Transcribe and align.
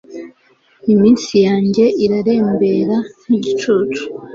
iminsi 0.93 1.33
yanjye 1.47 1.83
irarembera 2.03 2.97
nk'igicucu 3.23 4.03